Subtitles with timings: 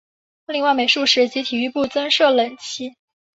[0.47, 2.95] 另外美术室及体育部增设冷气。